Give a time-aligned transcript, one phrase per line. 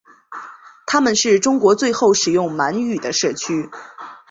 [0.87, 3.69] 他们是中国最后使用满语的社区。